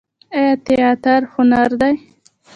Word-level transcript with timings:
آیا 0.37 0.53
تیاتر 0.65 1.21
هنر 1.33 1.69
دی؟ 1.79 1.93